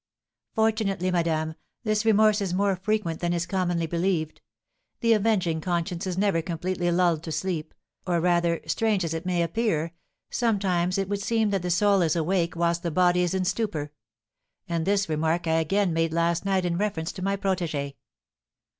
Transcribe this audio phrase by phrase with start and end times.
[0.55, 1.53] "Fortunately, madame,
[1.83, 4.41] this remorse is more frequent than is commonly believed.
[5.01, 7.75] The avenging conscience is never completely lulled to sleep;
[8.07, 9.93] or, rather, strange as it may appear,
[10.31, 13.45] sometimes it would seem that the soul is awake whilst the body is in a
[13.45, 13.91] stupor;
[14.67, 17.93] and this remark I again made last night in reference to my protégée."